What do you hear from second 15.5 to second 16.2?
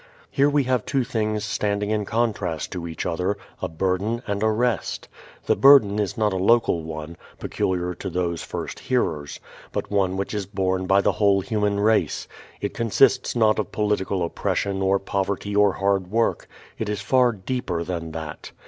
or hard